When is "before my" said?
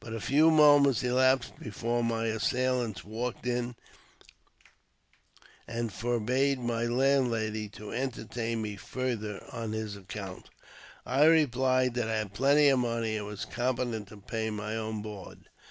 1.60-2.28